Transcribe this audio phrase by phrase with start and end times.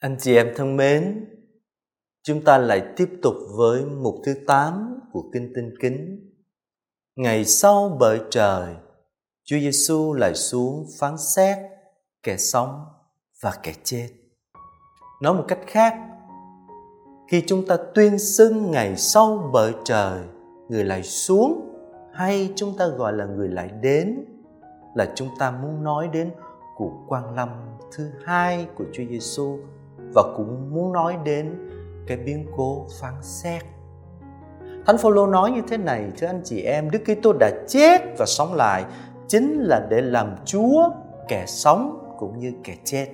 [0.00, 1.24] Anh chị em thân mến,
[2.22, 6.30] chúng ta lại tiếp tục với mục thứ 8 của Kinh Tinh Kính.
[7.16, 8.74] Ngày sau bởi trời,
[9.44, 11.58] Chúa Giêsu lại xuống phán xét
[12.22, 12.84] kẻ sống
[13.42, 14.08] và kẻ chết.
[15.22, 15.94] Nói một cách khác,
[17.30, 20.20] khi chúng ta tuyên xưng ngày sau bởi trời,
[20.68, 21.74] người lại xuống
[22.14, 24.24] hay chúng ta gọi là người lại đến
[24.94, 26.30] là chúng ta muốn nói đến
[26.76, 27.48] cuộc quan lâm
[27.92, 29.58] thứ hai của Chúa Giêsu
[30.14, 31.54] và cũng muốn nói đến
[32.06, 33.62] cái biến cố phán xét.
[34.86, 38.26] Thánh Phaolô nói như thế này thưa anh chị em, Đức Kitô đã chết và
[38.26, 38.84] sống lại
[39.28, 40.90] chính là để làm Chúa
[41.28, 43.06] kẻ sống cũng như kẻ chết.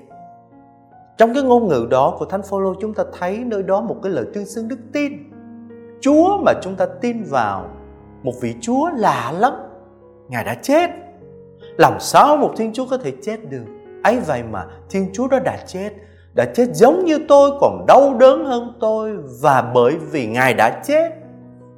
[1.16, 4.12] Trong cái ngôn ngữ đó của Thánh Phaolô chúng ta thấy nơi đó một cái
[4.12, 5.12] lời tuyên xưng đức tin.
[6.00, 7.68] Chúa mà chúng ta tin vào,
[8.22, 9.52] một vị Chúa lạ lắm.
[10.28, 10.90] Ngài đã chết.
[11.78, 13.64] Làm sao một Thiên Chúa có thể chết được?
[14.04, 15.90] ấy vậy mà Thiên Chúa đó đã chết
[16.34, 20.82] đã chết giống như tôi, còn đau đớn hơn tôi, và bởi vì ngài đã
[20.84, 21.12] chết.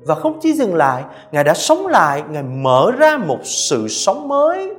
[0.06, 4.28] Và không chỉ dừng lại, ngài đã sống lại, ngài mở ra một sự sống
[4.28, 4.74] mới.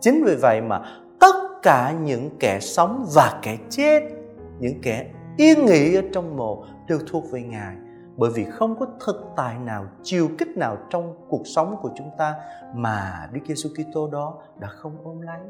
[0.00, 0.80] Chính vì vậy mà
[1.20, 4.02] tất cả những kẻ sống và kẻ chết,
[4.58, 7.74] những kẻ yên nghỉ ở trong mộ đều thuộc về ngài.
[8.16, 12.10] Bởi vì không có thực tại nào, chiều kích nào trong cuộc sống của chúng
[12.18, 12.34] ta
[12.74, 15.40] mà Đức Giêsu Kitô đó đã không ôm lấy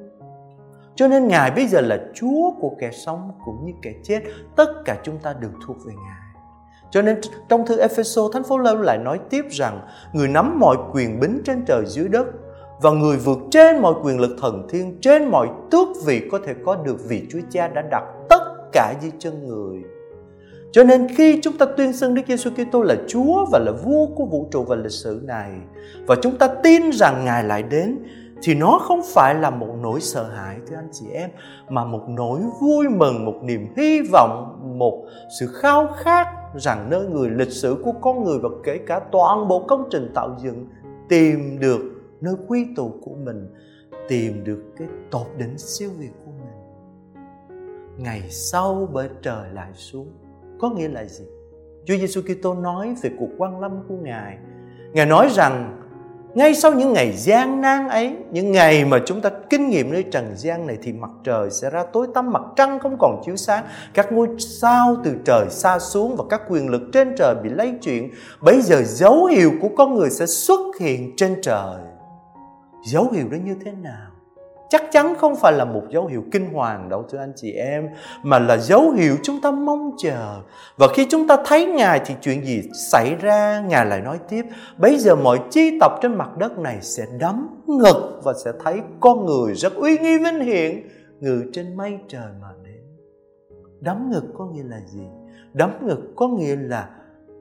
[0.98, 4.20] cho nên Ngài bây giờ là Chúa của kẻ sống cũng như kẻ chết.
[4.56, 6.42] Tất cả chúng ta đều thuộc về Ngài.
[6.90, 9.80] Cho nên trong thư Epheso Thánh Phố Lâu lại nói tiếp rằng
[10.12, 12.26] người nắm mọi quyền bính trên trời dưới đất
[12.80, 16.54] và người vượt trên mọi quyền lực thần thiên, trên mọi tước vị có thể
[16.64, 19.82] có được vì Chúa Cha đã đặt tất cả dưới chân người.
[20.72, 24.06] Cho nên khi chúng ta tuyên xưng Đức Giêsu Kitô là Chúa và là vua
[24.06, 25.50] của vũ trụ và lịch sử này
[26.06, 27.98] và chúng ta tin rằng Ngài lại đến
[28.42, 31.30] thì nó không phải là một nỗi sợ hãi, thưa anh chị em,
[31.68, 35.06] mà một nỗi vui mừng, một niềm hy vọng, một
[35.40, 39.48] sự khao khát rằng nơi người, lịch sử của con người và kể cả toàn
[39.48, 40.66] bộ công trình tạo dựng
[41.08, 41.80] tìm được
[42.20, 43.54] nơi quy tụ của mình,
[44.08, 46.48] tìm được cái tột đỉnh siêu việt của mình.
[47.98, 50.08] Ngày sau bởi trời lại xuống,
[50.60, 51.24] có nghĩa là gì?
[51.84, 54.38] Chúa Giêsu Kitô nói về cuộc quan lâm của Ngài.
[54.92, 55.82] Ngài nói rằng
[56.38, 60.02] ngay sau những ngày gian nan ấy, những ngày mà chúng ta kinh nghiệm nơi
[60.02, 63.36] trần gian này thì mặt trời sẽ ra tối tăm, mặt trăng không còn chiếu
[63.36, 63.64] sáng.
[63.94, 67.72] Các ngôi sao từ trời xa xuống và các quyền lực trên trời bị lấy
[67.82, 68.10] chuyển.
[68.40, 71.80] Bây giờ dấu hiệu của con người sẽ xuất hiện trên trời.
[72.86, 74.07] Dấu hiệu đó như thế nào?
[74.70, 77.88] Chắc chắn không phải là một dấu hiệu kinh hoàng đâu, thưa anh chị em,
[78.22, 80.36] mà là dấu hiệu chúng ta mong chờ.
[80.76, 84.42] Và khi chúng ta thấy ngài thì chuyện gì xảy ra, ngài lại nói tiếp,
[84.78, 88.80] bây giờ mọi chi tộc trên mặt đất này sẽ đấm ngực và sẽ thấy
[89.00, 90.88] con người rất uy nghi vinh hiển,
[91.20, 92.82] ngự trên mây trời mà đến.
[93.80, 95.06] Đấm ngực có nghĩa là gì?
[95.52, 96.88] Đấm ngực có nghĩa là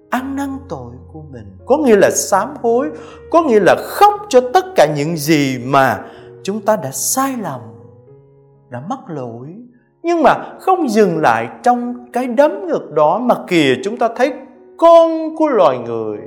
[0.09, 2.89] ăn năn tội của mình, có nghĩa là sám hối,
[3.31, 6.05] có nghĩa là khóc cho tất cả những gì mà
[6.43, 7.61] chúng ta đã sai lầm,
[8.69, 9.47] đã mắc lỗi.
[10.03, 14.33] Nhưng mà không dừng lại trong cái đấm ngực đó mà kìa, chúng ta thấy
[14.77, 16.17] con của loài người.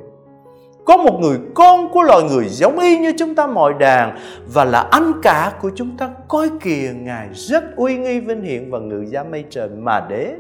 [0.85, 4.19] Có một người con của loài người giống y như chúng ta mọi đàn,
[4.53, 6.11] và là anh cả của chúng ta.
[6.29, 10.35] Coi kìa, ngài rất uy nghi vinh hiển và ngự giá mây trời mà đế.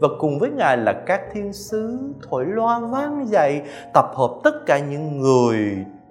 [0.00, 1.98] Và cùng với ngài là các thiên sứ
[2.30, 3.62] thổi loa vang dậy,
[3.94, 5.58] tập hợp tất cả những người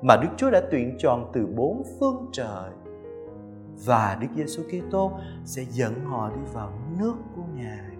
[0.02, 2.70] mà Đức Chúa đã tuyển chọn từ bốn phương trời
[3.86, 5.12] và Đức Giêsu Kitô
[5.46, 6.70] sẽ dẫn họ đi vào
[7.00, 7.94] nước của Ngài.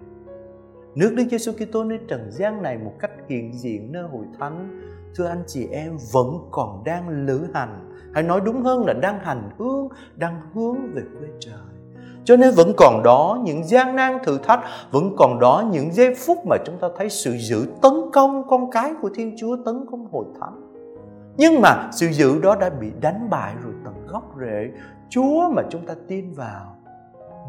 [0.96, 4.82] Nước Đức Giêsu Kitô nơi trần gian này một cách hiện diện nơi hội thánh,
[5.16, 7.90] thưa anh chị em, vẫn còn đang lữ hành.
[8.14, 11.60] Hay nói đúng hơn là đang hành hương, đang hướng về quê trời.
[12.26, 14.60] Cho nên vẫn còn đó những gian nan thử thách,
[14.92, 18.72] vẫn còn đó những giây phút mà chúng ta thấy sự giữ tấn công con
[18.72, 20.74] cái của thiên chúa, tấn công hội thánh.
[21.38, 24.72] Nhưng mà sự giữ đó đã bị đánh bại rồi tận gốc rễ
[25.14, 26.78] Chúa mà chúng ta tin vào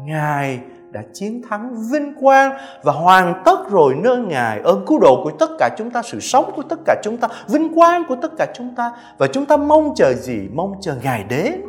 [0.05, 0.59] Ngài
[0.91, 5.31] đã chiến thắng vinh quang và hoàn tất rồi nơi Ngài ơn cứu độ của
[5.39, 8.31] tất cả chúng ta, sự sống của tất cả chúng ta, vinh quang của tất
[8.37, 10.49] cả chúng ta và chúng ta mong chờ gì?
[10.53, 11.61] Mong chờ Ngài đến.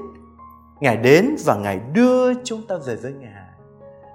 [0.80, 3.30] Ngài đến và Ngài đưa chúng ta về với Ngài.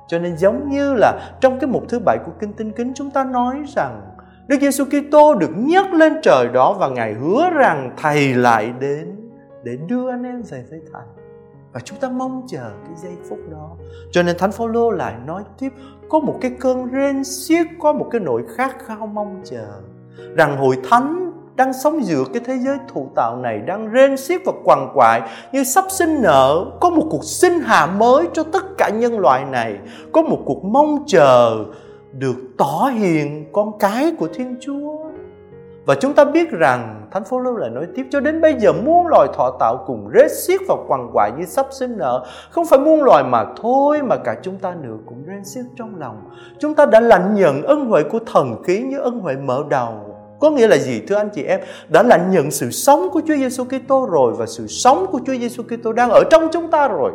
[0.07, 3.11] Cho nên giống như là trong cái mục thứ bảy của Kinh Tinh Kính chúng
[3.11, 4.01] ta nói rằng
[4.47, 9.15] Đức Giêsu Kitô được nhấc lên trời đó và Ngài hứa rằng Thầy lại đến
[9.63, 11.20] để đưa anh em về với Thầy
[11.73, 13.69] và chúng ta mong chờ cái giây phút đó.
[14.11, 15.69] Cho nên thánh phaolô lại nói tiếp,
[16.09, 19.67] có một cái cơn rên xiết, có một cái nỗi khát khao mong chờ.
[20.35, 24.41] Rằng hội thánh đang sống giữa cái thế giới thụ tạo này, đang rên xiết
[24.45, 25.21] và quằn quại,
[25.51, 29.45] như sắp sinh nở, có một cuộc sinh hạ mới cho tất cả nhân loại
[29.45, 29.77] này,
[30.11, 31.65] có một cuộc mong chờ
[32.11, 35.10] được tỏ hiện con cái của thiên chúa
[35.91, 39.07] và chúng ta biết rằng Thánh Phaolô lại nói tiếp, cho đến bây giờ muôn
[39.07, 42.79] loài thọ tạo cùng rết xiết và quằn quại như sắp sinh nở không phải
[42.79, 46.21] muôn loài mà thôi, mà cả chúng ta nữa cũng rên xiết trong lòng.
[46.59, 49.93] Chúng ta đã lãnh nhận ân huệ của thần khí như ân huệ mở đầu.
[50.39, 51.59] Có nghĩa là gì, thưa anh chị em?
[51.89, 55.33] Đã lãnh nhận sự sống của Chúa Giêsu Kitô rồi và sự sống của Chúa
[55.33, 57.11] Giêsu Kitô đang ở trong chúng ta rồi.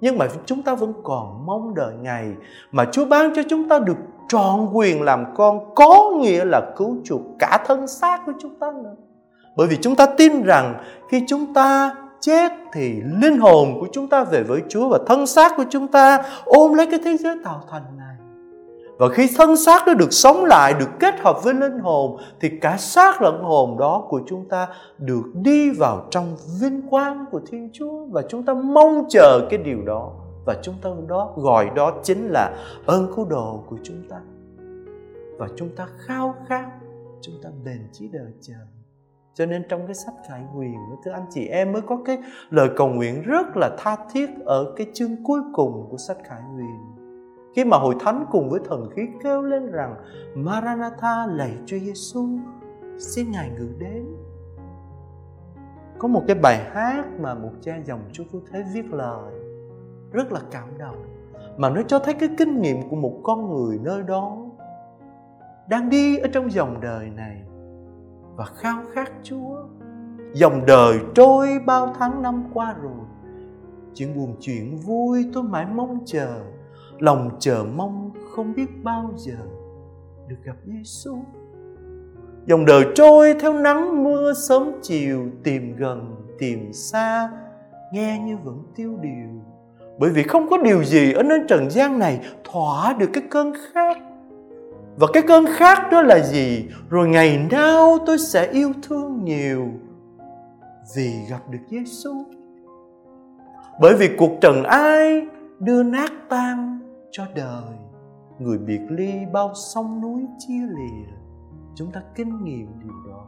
[0.00, 2.32] Nhưng mà chúng ta vẫn còn mong đợi ngày
[2.72, 3.96] mà Chúa ban cho chúng ta được
[4.28, 8.66] trọn quyền làm con có nghĩa là cứu chuộc cả thân xác của chúng ta
[8.84, 8.94] nữa.
[9.56, 10.74] Bởi vì chúng ta tin rằng
[11.10, 15.26] khi chúng ta chết thì linh hồn của chúng ta về với Chúa và thân
[15.26, 18.16] xác của chúng ta ôm lấy cái thế giới tạo thành này.
[18.98, 22.50] Và khi thân xác nó được sống lại, được kết hợp với linh hồn thì
[22.60, 27.40] cả xác lẫn hồn đó của chúng ta được đi vào trong vinh quang của
[27.50, 30.10] Thiên Chúa và chúng ta mong chờ cái điều đó
[30.48, 32.56] và chúng ta đó, gọi đó chính là
[32.86, 34.20] ơn cứu độ của chúng ta.
[35.38, 36.66] Và chúng ta khao khát,
[37.20, 38.54] chúng ta bền chí đời chờ
[39.34, 40.74] cho nên trong cái sách khải quyền
[41.04, 42.18] thưa anh chị em mới có cái
[42.50, 46.42] lời cầu nguyện rất là tha thiết ở cái chương cuối cùng của sách khải
[46.56, 46.98] quyền
[47.56, 49.94] khi mà hội thánh cùng với thần khí kêu lên rằng,
[50.34, 52.28] Maranatha lạy Chúa Giêsu
[52.98, 54.06] xin ngài ngự đến.
[55.98, 59.47] Có một cái bài hát mà một cha dòng Chúa Phú Thế viết lời
[60.12, 61.04] rất là cảm động
[61.56, 64.36] mà nó cho thấy cái kinh nghiệm của một con người nơi đó
[65.68, 67.42] đang đi ở trong dòng đời này
[68.36, 69.64] và khao khát Chúa.
[70.32, 73.06] Dòng đời trôi bao tháng năm qua rồi.
[73.94, 76.40] Chuyện buồn chuyện vui tôi mãi mong chờ,
[76.98, 79.38] lòng chờ mong không biết bao giờ
[80.28, 81.18] được gặp Giêsu.
[82.46, 87.30] Dòng đời trôi theo nắng mưa sớm chiều, tìm gần, tìm xa,
[87.92, 89.28] nghe như vẫn tiêu điều
[89.98, 92.20] bởi vì không có điều gì ở nơi trần gian này
[92.52, 93.96] thỏa được cái cơn khát.
[94.96, 96.64] Và cái cơn khát đó là gì?
[96.90, 99.68] Rồi ngày nào tôi sẽ yêu thương nhiều
[100.96, 102.24] vì gặp được Giêsu
[103.80, 105.26] bởi vì cuộc trần ai
[105.58, 106.80] đưa nát tan
[107.10, 107.74] cho đời.
[108.38, 111.12] Người biệt ly bao sông núi chia lìa.
[111.74, 113.24] Chúng ta kinh nghiệm điều đó.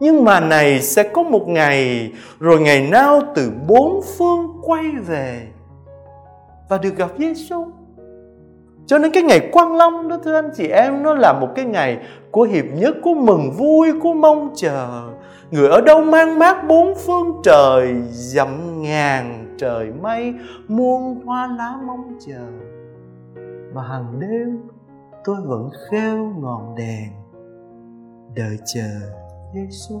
[0.00, 5.48] Nhưng mà này sẽ có một ngày, rồi ngày nào từ bốn phương quay về
[6.68, 7.66] và được gặp Giêsu.
[8.86, 11.64] Cho nên cái ngày Quang Long đó thưa anh chị em nó là một cái
[11.64, 11.98] ngày
[12.30, 15.08] của hiệp nhất, của mừng vui, của mong chờ.
[15.50, 20.34] Người ở đâu mang mát bốn phương trời, dặm ngàn trời mây,
[20.68, 22.46] muôn hoa lá mong chờ.
[23.72, 24.60] Và hàng đêm
[25.24, 27.08] tôi vẫn khêu ngọn đèn,
[28.36, 28.88] đợi chờ
[29.54, 30.00] Giêsu.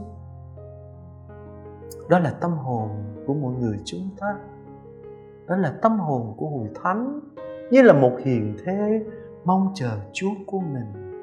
[2.08, 2.88] Đó là tâm hồn
[3.26, 4.26] của mọi người chúng ta
[5.48, 7.20] đó là tâm hồn của hội thánh
[7.70, 9.02] như là một hiền thế
[9.44, 11.14] mong chờ Chúa của mình.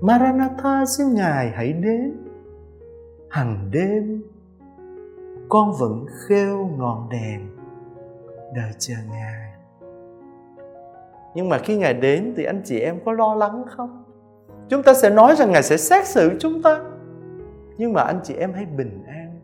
[0.00, 2.16] Maranatha, xin Ngài hãy đến.
[3.30, 4.22] Hằng đêm,
[5.48, 7.40] con vẫn khêu ngọn đèn
[8.56, 9.52] đợi chờ Ngài.
[11.34, 14.04] Nhưng mà khi Ngài đến thì anh chị em có lo lắng không?
[14.68, 16.80] Chúng ta sẽ nói rằng Ngài sẽ xét xử chúng ta.
[17.78, 19.40] Nhưng mà anh chị em hãy bình an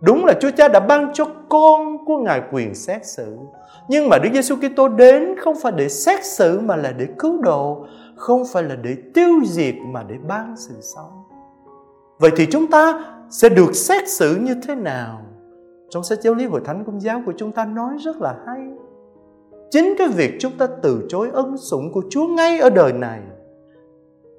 [0.00, 3.36] Đúng là Chúa Cha đã ban cho con của Ngài quyền xét xử.
[3.88, 7.42] Nhưng mà Đức Giêsu Kitô đến không phải để xét xử mà là để cứu
[7.42, 11.24] độ, không phải là để tiêu diệt mà để ban sự sống.
[12.18, 15.22] Vậy thì chúng ta sẽ được xét xử như thế nào?
[15.90, 18.60] Trong sách giáo lý hội thánh công giáo của chúng ta nói rất là hay.
[19.70, 23.20] Chính cái việc chúng ta từ chối ân sủng của Chúa ngay ở đời này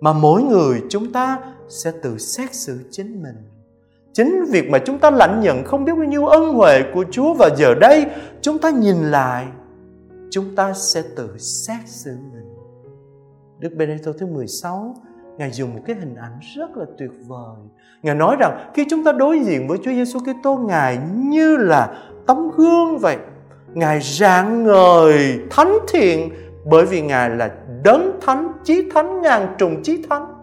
[0.01, 3.35] mà mỗi người chúng ta sẽ tự xét xử chính mình
[4.13, 7.33] Chính việc mà chúng ta lãnh nhận không biết bao nhiêu ân huệ của Chúa
[7.33, 8.05] và giờ đây
[8.41, 9.45] chúng ta nhìn lại,
[10.31, 12.55] chúng ta sẽ tự xét xử mình.
[13.59, 14.95] Đức Benedicto thứ 16
[15.39, 17.55] Ngài dùng một cái hình ảnh rất là tuyệt vời.
[18.03, 21.97] Ngài nói rằng khi chúng ta đối diện với Chúa Giêsu Kitô, Ngài như là
[22.27, 23.17] tấm gương vậy.
[23.73, 26.29] Ngài rạng ngời thánh thiện
[26.65, 27.49] bởi vì Ngài là
[27.83, 30.38] đấng thánh, chí thánh, ngàn trùng chí thánh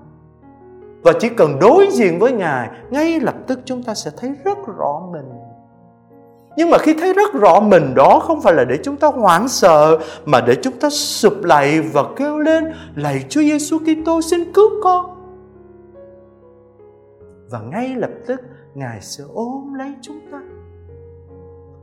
[1.07, 4.59] và chỉ cần đối diện với ngài, ngay lập tức chúng ta sẽ thấy rất
[4.79, 5.25] rõ mình
[6.57, 9.49] nhưng mà khi thấy rất rõ mình đó không phải là để chúng ta hoảng
[9.49, 14.53] sợ, mà để chúng ta sụp lạy và kêu lên, lạy Chúa Giêsu Kitô, xin
[14.53, 15.07] cứu con.
[17.51, 18.41] Và ngay lập tức,
[18.75, 20.41] Ngài sẽ ôm lấy chúng ta.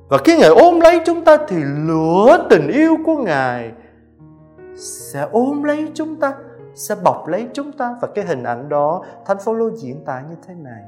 [0.09, 3.71] Và khi Ngài ôm lấy chúng ta thì lửa tình yêu của Ngài
[4.75, 6.33] sẽ ôm lấy chúng ta
[6.75, 10.35] sẽ bọc lấy chúng ta và cái hình ảnh đó Thánh Phaolô diễn tả như
[10.47, 10.83] thế này.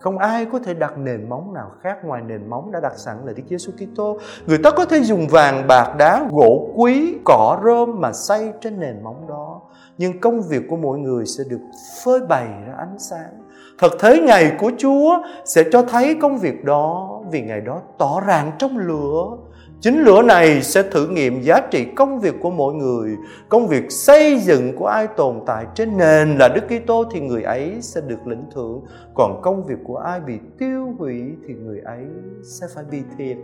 [0.00, 3.16] Không ai có thể đặt nền móng nào khác ngoài nền móng đã đặt sẵn
[3.24, 4.18] là Đức Giêsu Kitô.
[4.46, 8.80] Người ta có thể dùng vàng, bạc, đá, gỗ quý, cỏ rơm mà xây trên
[8.80, 9.60] nền móng đó.
[9.98, 11.60] Nhưng công việc của mỗi người sẽ được
[12.04, 13.30] phơi bày ra ánh sáng.
[13.78, 18.20] Thật thế ngày của Chúa sẽ cho thấy công việc đó vì ngày đó tỏ
[18.26, 19.36] ràng trong lửa
[19.80, 23.16] Chính lửa này sẽ thử nghiệm giá trị công việc của mỗi người.
[23.48, 27.42] Công việc xây dựng của ai tồn tại trên nền là Đức Kitô thì người
[27.42, 28.84] ấy sẽ được lĩnh thưởng.
[29.14, 32.04] Còn công việc của ai bị tiêu hủy thì người ấy
[32.42, 33.36] sẽ phải bị thiệt.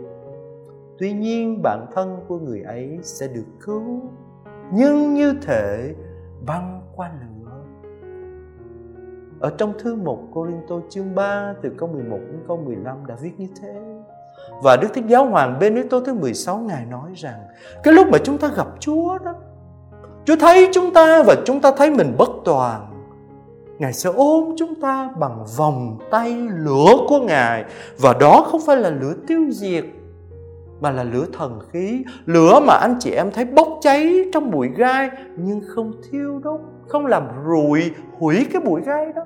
[0.97, 4.01] Tuy nhiên, bản thân của người ấy sẽ được cứu.
[4.73, 5.93] Nhưng như thể
[6.45, 7.51] băng qua lửa.
[9.39, 13.05] Ở trong thư mục Cô Linh Tô chương 3 từ câu 11 đến câu 15
[13.07, 13.96] đã viết như thế
[14.63, 17.39] và Đức Thích Giáo Hoàng Benedicto thứ 16 Ngài nói rằng,
[17.83, 19.33] Cái lúc mà chúng ta gặp Chúa đó,
[20.25, 22.87] Chúa thấy chúng ta và chúng ta thấy mình bất toàn.
[23.79, 27.65] Ngài sẽ ôm chúng ta bằng vòng tay lửa của Ngài.
[27.99, 29.85] Và đó không phải là lửa tiêu diệt,
[30.81, 32.03] Mà là lửa thần khí.
[32.25, 36.59] Lửa mà anh chị em thấy bốc cháy trong bụi gai, Nhưng không thiêu đốt
[36.87, 39.21] Không làm rụi, hủy cái bụi gai đó.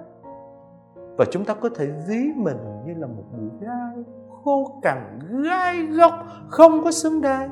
[1.17, 4.03] Và chúng ta có thể ví mình như là một bụi gai
[4.43, 6.13] khô cằn, gai góc,
[6.47, 7.49] không có xứng đáng.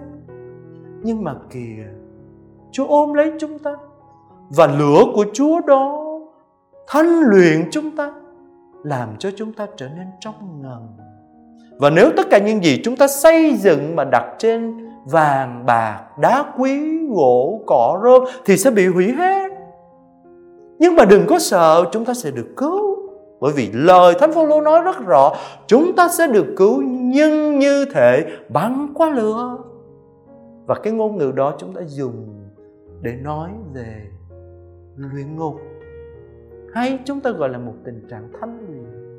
[1.04, 1.86] Nhưng mà kìa,
[2.72, 3.76] chúa ôm lấy chúng ta,
[4.50, 6.06] và lửa của chúa đó
[6.88, 8.14] thanh luyện chúng ta,
[8.84, 10.88] làm cho chúng ta trở nên trong ngần.
[11.78, 16.00] Và nếu tất cả những gì chúng ta xây dựng mà đặt trên vàng bạc,
[16.20, 19.52] đá quý, gỗ, cỏ rơm thì sẽ bị hủy hết.
[20.80, 22.89] Nhưng mà đừng có sợ, chúng ta sẽ được cứu
[23.40, 25.36] bởi vì lời Thánh Phaolô nói rất rõ,
[25.68, 29.58] chúng ta sẽ được cứu nhưng như thể bắn qua lửa.
[30.66, 32.46] Và cái ngôn ngữ đó chúng ta dùng
[33.02, 34.10] để nói về
[34.96, 35.56] luyện ngục
[36.74, 39.10] hay chúng ta gọi là một tình trạng thánh luyện.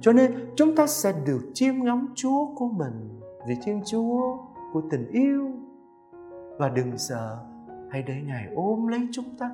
[0.00, 4.36] Cho nên chúng ta sẽ được chiêm ngắm Chúa của mình vì Thiên Chúa
[4.72, 5.50] của tình yêu.
[6.58, 7.36] Và đừng sợ,
[7.90, 9.50] hãy để Ngài ôm lấy chúng ta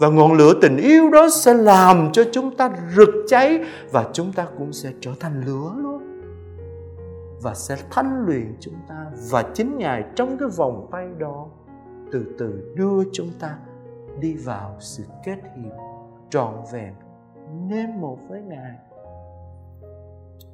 [0.00, 4.32] và ngọn lửa tình yêu đó sẽ làm cho chúng ta rực cháy và chúng
[4.32, 6.20] ta cũng sẽ trở thành lửa luôn.
[7.42, 11.46] Và sẽ thanh luyện chúng ta và chính ngài trong cái vòng tay đó
[12.12, 13.56] từ từ đưa chúng ta
[14.20, 15.72] đi vào sự kết hiệp
[16.30, 16.94] trọn vẹn,
[17.68, 18.74] nên một với ngài.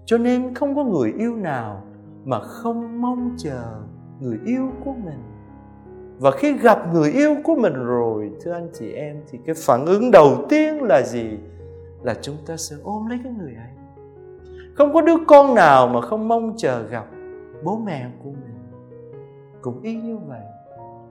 [0.04, 1.82] Cho nên không có người yêu nào
[2.24, 3.80] mà không mong chờ
[4.20, 5.35] người yêu của mình
[6.18, 9.86] và khi gặp người yêu của mình rồi, thưa anh chị em, thì cái phản
[9.86, 11.38] ứng đầu tiên là gì?
[12.02, 13.70] Là chúng ta sẽ ôm lấy cái người ấy.
[14.74, 17.06] Không có đứa con nào mà không mong chờ gặp
[17.64, 18.56] bố mẹ của mình.
[19.60, 20.40] Cũng y như vậy,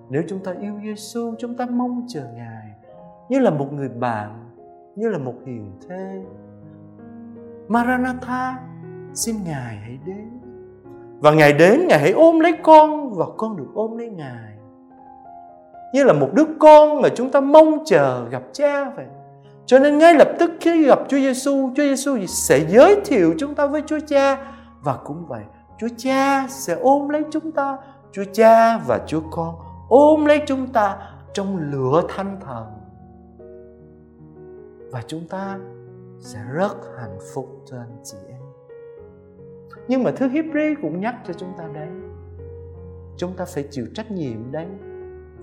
[0.10, 2.72] nếu chúng ta yêu Giêsu chúng ta mong chờ ngài
[3.30, 4.50] như là một người bạn,
[4.96, 6.24] như là một hiền thê.
[7.68, 8.60] Maranatha,
[9.14, 10.30] xin ngài hãy đến.
[11.20, 14.55] Và ngài đến, ngài hãy ôm lấy con và con được ôm lấy ngài
[15.96, 19.06] như là một đứa con mà chúng ta mong chờ gặp cha vậy.
[19.66, 23.56] Cho nên ngay lập tức khi gặp Chúa Giêsu, Chúa Giêsu sẽ giới thiệu chúng
[23.56, 25.44] ta với Chúa Cha và cũng vậy,
[25.80, 27.78] Chúa Cha sẽ ôm lấy chúng ta,
[28.12, 29.56] Chúa Cha và Chúa Con
[29.90, 30.98] ôm lấy chúng ta
[31.34, 32.66] trong lửa thanh thần.
[34.92, 35.58] Và chúng ta
[36.20, 38.42] sẽ rất hạnh phúc cho anh chị em.
[39.88, 41.90] Nhưng mà thứ Hebrew cũng nhắc cho chúng ta đấy.
[43.18, 44.68] Chúng ta phải chịu trách nhiệm đấy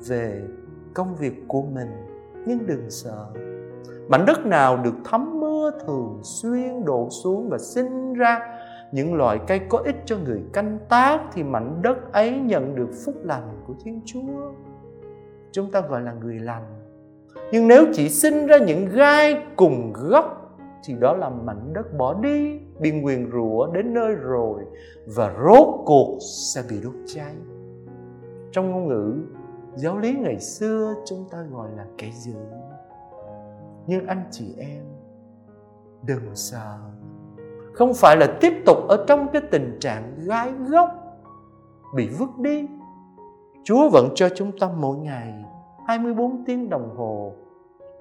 [0.09, 0.43] về
[0.95, 1.89] công việc của mình,
[2.47, 3.27] nhưng đừng sợ.
[4.09, 8.59] Mảnh đất nào được thấm mưa thường xuyên đổ xuống và sinh ra
[8.93, 12.91] những loại cây có ích cho người canh tác thì mảnh đất ấy nhận được
[13.05, 14.53] phúc lành của thiên chúa.
[15.53, 16.65] Chúng ta gọi là người lành.
[17.53, 22.15] Nhưng nếu chỉ sinh ra những gai cùng gốc thì đó là mảnh đất bỏ
[22.15, 24.63] đi, bị nguyền rủa đến nơi rồi
[25.17, 26.19] và rốt cuộc
[26.53, 27.35] sẽ bị đốt cháy.
[28.53, 29.15] Trong ngôn ngữ
[29.75, 32.37] giáo lý ngày xưa chúng ta gọi là cái giữ.
[33.87, 34.85] Nhưng anh chị em
[36.03, 36.79] đừng sợ.
[37.75, 40.91] Không phải là tiếp tục ở trong cái tình trạng gái gốc
[41.95, 42.69] bị vứt đi.
[43.65, 45.45] Chúa vẫn cho chúng ta mỗi ngày
[45.87, 47.33] 24 tiếng đồng hồ.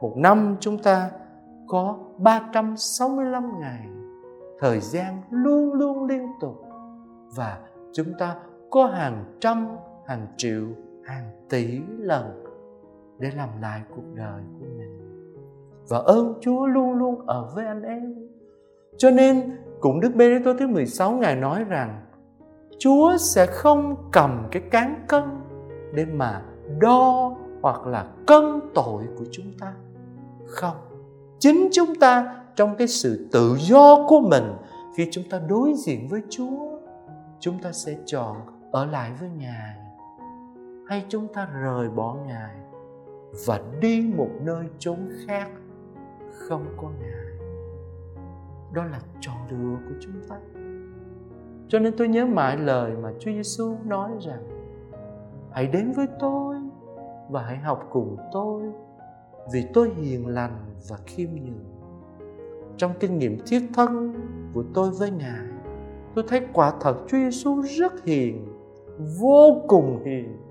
[0.02, 1.12] Một năm chúng ta
[1.68, 3.88] có 365 ngày.
[4.60, 6.66] Thời gian luôn luôn liên tục.
[7.36, 7.60] Và
[7.94, 8.36] chúng ta
[8.70, 9.68] có hàng trăm,
[10.06, 10.64] hàng triệu
[11.04, 12.44] hàng tỷ lần
[13.20, 14.98] để làm lại cuộc đời của mình.
[15.90, 18.16] Và ơn Chúa luôn luôn ở với anh em.
[18.98, 22.06] Cho nên, cũng Đức Bê-rê-tô thứ 16 Ngài nói rằng,
[22.80, 25.24] Chúa sẽ không cầm cái cán cân
[25.94, 26.42] để mà
[26.80, 29.74] đo hoặc là cân tội của chúng ta.
[30.46, 30.76] Không.
[31.40, 34.54] Chính chúng ta trong cái sự tự do của mình,
[34.98, 36.80] khi chúng ta đối diện với chúa,
[37.40, 38.38] chúng ta sẽ chọn
[38.72, 39.81] ở lại với ngài
[40.92, 42.56] hay chúng ta rời bỏ ngài
[43.46, 45.50] và đi một nơi chốn khác
[46.32, 47.26] không có ngài?
[48.74, 50.36] Đó là chọn lựa của chúng ta.
[51.68, 54.44] Cho nên tôi nhớ mãi lời mà Chúa Giêsu nói rằng,
[55.52, 56.56] hãy đến với tôi
[57.30, 58.64] và hãy học cùng tôi,
[59.54, 61.66] vì tôi hiền lành và khiêm nhường.
[62.78, 64.14] Trong kinh nghiệm thiết thân
[64.54, 65.48] của tôi với ngài,
[66.16, 68.54] tôi thấy quả thật Chúa Giêsu rất hiền,
[69.20, 70.51] vô cùng hiền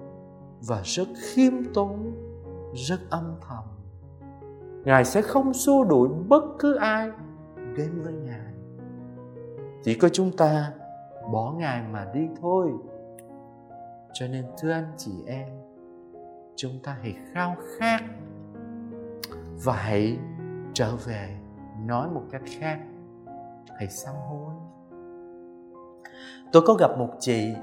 [0.66, 2.12] và rất khiêm tốn,
[2.74, 3.64] rất âm thầm.
[4.84, 7.10] Ngài sẽ không xua đuổi bất cứ ai
[7.76, 8.54] đến với ngài.
[9.82, 10.72] Chỉ có chúng ta
[11.32, 12.70] bỏ ngài mà đi thôi.
[14.12, 15.48] Cho nên, thưa anh chị em,
[16.56, 18.00] chúng ta hãy khao khát
[19.64, 20.18] và hãy
[20.74, 21.36] trở về
[21.86, 22.78] nói một cách khác.
[23.78, 24.54] Hãy sám hối.
[26.52, 27.54] Tôi có gặp một chị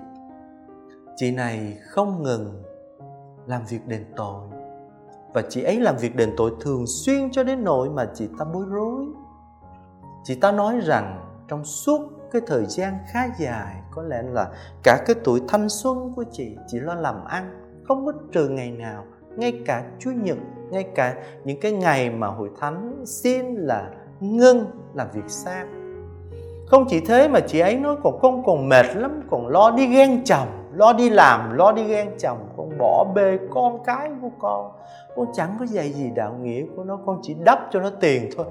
[1.15, 2.63] chị này không ngừng
[3.47, 4.41] làm việc đền tội.
[5.33, 8.45] Và chị ấy làm việc đền tội thường xuyên cho đến nỗi mà chị ta
[8.53, 9.05] bối rối.
[10.23, 12.01] Chị ta nói rằng trong suốt
[12.31, 14.51] cái thời gian khá dài, có lẽ là
[14.83, 18.71] cả cái tuổi thanh xuân của chị chỉ lo làm ăn, không có trừ ngày
[18.71, 19.03] nào,
[19.37, 20.37] ngay cả chúa nhật,
[20.69, 23.89] ngay cả những cái ngày mà hội thánh xin là
[24.19, 25.65] ngưng làm việc xa
[26.67, 29.87] không chỉ thế mà chị ấy nói còn con còn mệt lắm, còn lo đi
[29.87, 30.47] ghen chồng
[30.77, 34.71] lo đi làm, lo đi ghen chồng, con bỏ bê con cái của con.
[35.15, 38.29] Con chẳng có dạy gì đạo nghĩa của nó, con chỉ đắp cho nó tiền
[38.37, 38.45] thôi.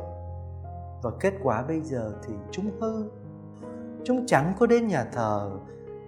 [1.03, 3.05] Và kết quả bây giờ thì chúng hư.
[4.05, 5.51] Chúng chẳng có đến nhà thờ,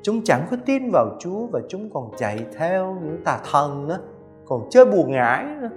[0.03, 3.99] chúng chẳng có tin vào chúa và chúng còn chạy theo những tà thần nữa,
[4.47, 5.71] còn chơi buồn ngải nữa.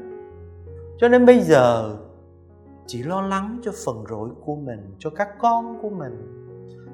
[0.97, 1.95] Cho nên bây giờ
[2.85, 6.37] chỉ lo lắng cho phần rỗi của mình, cho các con của mình.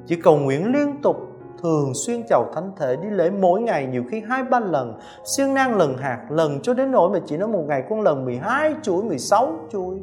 [0.06, 1.18] Chỉ cầu nguyện liên tục
[1.62, 5.54] thường xuyên chầu thánh thể, đi lễ mỗi ngày, nhiều khi hai, ba lần, siêng
[5.54, 8.76] năng lần hạt, lần cho đến nỗi mà chỉ nói một ngày con lần 12
[8.82, 10.02] chuỗi 16 chuỗi.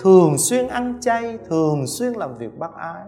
[0.00, 3.04] Thường xuyên ăn chay, thường xuyên làm việc bác ái.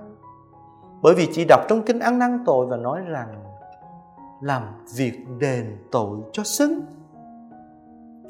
[1.02, 3.44] Bởi vì chị đọc trong kinh ăn năn tội và nói rằng,
[4.40, 4.62] làm
[4.96, 6.80] việc đền tội cho xứng.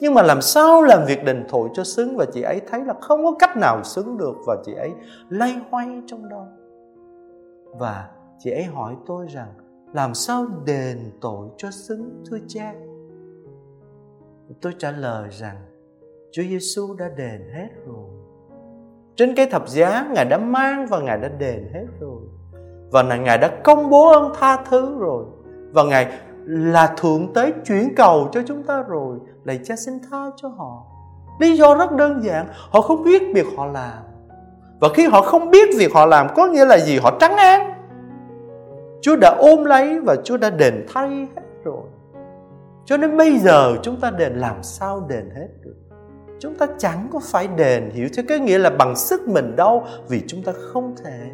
[0.00, 2.94] Nhưng mà làm sao làm việc đền tội cho xứng và chị ấy thấy là
[3.00, 4.90] không có cách nào xứng được và chị ấy
[5.28, 6.46] lay hoay trong đó.
[7.78, 8.08] Và
[8.44, 9.48] chị ấy hỏi tôi rằng,
[9.92, 12.74] làm sao đền tội cho xứng, thưa cha?
[14.60, 15.56] Tôi trả lời rằng,
[16.32, 18.10] Chúa Giêsu đã đền hết rồi.
[19.16, 22.22] Trên cái thập giá, ngài đã mang và ngài đã đền hết rồi.
[22.90, 25.24] Và ngài đã công bố ơn tha thứ rồi.
[25.72, 26.12] Và ngài
[26.46, 29.18] là thượng tế chuyển cầu cho chúng ta rồi.
[29.44, 30.86] Lạy cha xin tha cho họ.
[31.40, 34.02] Lý do rất đơn giản, họ không biết việc họ làm.
[34.80, 36.98] Và khi họ không biết việc họ làm, có nghĩa là gì?
[36.98, 37.69] Họ trắng án
[39.00, 41.84] chúa đã ôm lấy và chúa đã đền thay hết rồi.
[42.84, 45.76] Cho nên bây giờ chúng ta đền làm sao đền hết được?
[46.38, 49.84] Chúng ta chẳng có phải đền hiểu theo cái nghĩa là bằng sức mình đâu,
[50.08, 51.30] vì chúng ta không thể.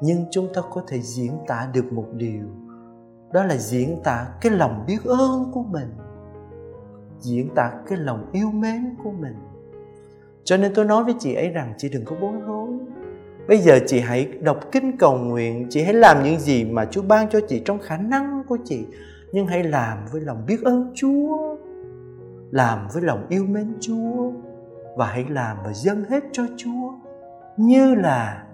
[0.00, 2.44] Nhưng chúng ta có thể diễn tả được một điều.
[3.32, 5.94] Đó là diễn tả cái lòng biết ơn của mình.
[7.18, 9.34] Diễn tả cái lòng yêu mến của mình.
[10.44, 12.68] Cho nên tôi nói với chị ấy rằng, chị đừng có bối rối
[13.48, 15.66] bây giờ chị hãy đọc kinh cầu nguyện.
[15.70, 18.84] Chị hãy làm những gì mà chúa ban cho chị trong khả năng của chị.
[19.32, 21.56] Nhưng hãy làm với lòng biết ơn chúa.
[22.50, 24.30] Làm với lòng yêu mến chúa.
[24.96, 26.92] Và hãy làm và dâng hết cho chúa.
[27.56, 28.44] Như là,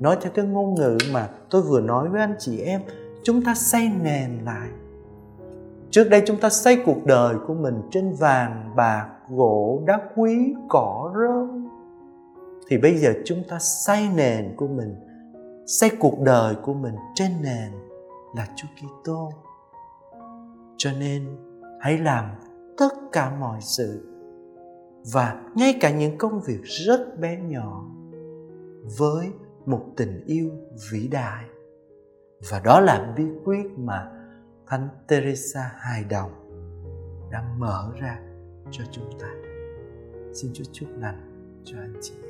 [0.00, 2.80] nói theo cái ngôn ngữ mà tôi vừa nói với anh chị em,
[3.22, 4.68] chúng ta xây nền lại.
[5.90, 10.54] Trước đây chúng ta xây cuộc đời của mình trên vàng, bạc, gỗ, đá quý,
[10.68, 11.68] cỏ, rơm
[12.70, 14.94] thì bây giờ chúng ta xây nền của mình
[15.66, 17.72] xây cuộc đời của mình trên nền
[18.36, 19.32] là Chúa Kitô.
[20.76, 21.36] Cho nên
[21.80, 22.24] hãy làm
[22.78, 24.06] tất cả mọi sự
[25.12, 27.84] và ngay cả những công việc rất bé nhỏ
[28.98, 29.28] với
[29.66, 30.50] một tình yêu
[30.92, 31.44] vĩ đại.
[32.50, 34.10] Và đó là bí quyết mà
[34.66, 36.30] thánh teresa hài đồng
[37.30, 38.18] đã mở ra
[38.70, 39.28] cho chúng ta.
[40.34, 42.29] Xin chúa chúc lành cho anh chị em.